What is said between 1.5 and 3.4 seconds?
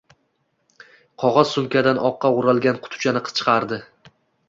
sumkadan oqqa o`ralgan qutichani